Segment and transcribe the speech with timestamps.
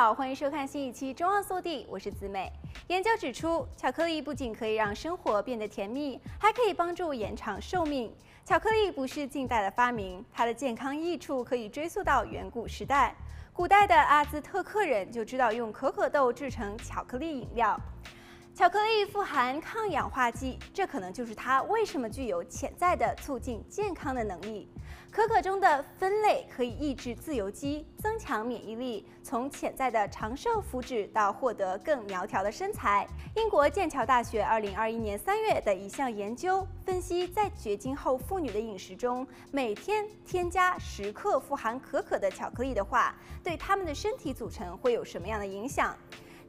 [0.00, 2.50] 好，欢迎收看新一期《中澳速递》，我是子美。
[2.86, 8.10] 研究指出，巧克力不仅可以让生活变得甜蜜，还可以帮助延长寿命。
[8.42, 13.14] 巧克力不是近代的发明，它的健康益处可以追溯到远古时代。
[13.52, 17.78] 古代的阿兹特克人就知道用可可豆制成巧克力饮料。
[18.52, 24.68] 巧克力富含抗氧化剂，这可能就是它为什么具有潜在的促进健康的能力。
[25.10, 33.06] 可可中的酚类可以抑制自由基，增强免疫力，从潜在的长寿福祉到获得更苗条的身材。
[33.34, 45.96] 英国剑桥大学2021年3月的一项研究分析，在绝经后妇女的饮食中，每天添加十克富含可可的巧克力的话，对她们的身体组成会有什么样的影响？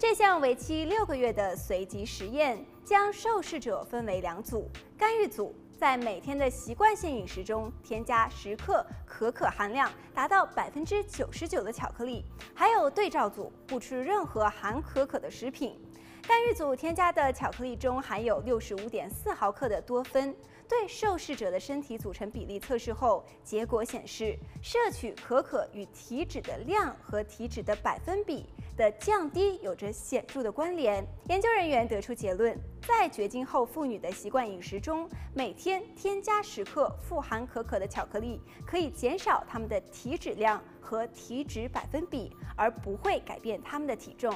[0.00, 15.78] 这项为期六个月的随机实验，将受试者分为两组，干预组在每天的习惯性饮食中添加十克可可含量达到百分之九十九的巧克力，还有对照组不吃任何含可可的食品。
[16.26, 20.34] 干预组添加的巧克力中含有六十五点四毫克的多酚。
[20.70, 31.04] 对受试者的身体组成比例测试后，结果显示，摄取可可与体脂的量和体脂的百分比的降低有着显著的关联。
[31.28, 44.32] 研究人员得出结论，在绝经后妇女的习惯饮食中，每天添加十克富含可可的巧克力，可以减少她们的体脂量和体脂百分比，而不会改变她们的体重。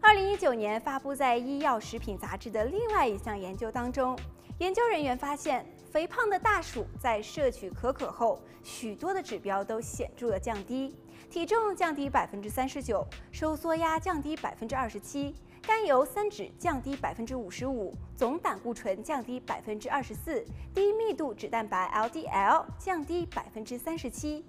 [0.00, 4.18] 二零一九年发布在《医药食品杂志》的另外一项研究当中。
[4.58, 10.94] 研究人员发现，肥胖的大鼠在摄取可可后，许多的指标都显著的降低：
[11.28, 24.44] 体重降低百分之三十九，收缩压降低百分之二十七，甘油三酯降低百分之五十五，总胆固醇降低百分之二十四，低密度脂蛋白 LDL 降低百分之三十七，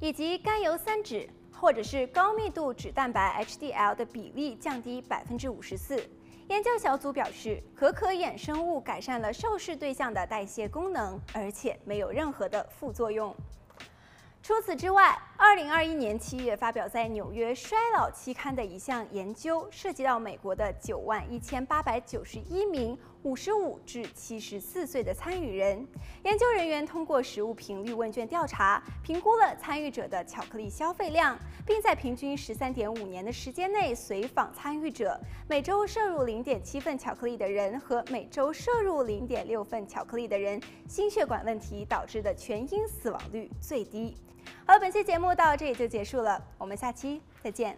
[0.00, 6.04] 以及甘油三酯或者是高密度脂蛋白 HDL 的比例降低百分之五十四。
[6.48, 13.34] 研究小组表示，可可衍生物改善了受试对象的代谢功能，而且没有任何的副作用。
[14.42, 25.86] 除此之外，二零二一年七月发表在《纽约衰老期刊》的一项研究，涉及到美国的九万一千八百九十一名五十五至七十四岁的参与人。
[26.22, 35.18] 研究人员通过食物频率问卷调查，评估了参与者的巧克力消费量，并在平均十三点五年的时间内随访参与者，
[35.48, 44.14] 每周摄入零点七份巧克力的人和每周摄入零点六份巧克力的人，心血管问题导致的全因死亡率最低。
[44.66, 47.74] 好了，本期节目到这里就结束了，我们下期再见。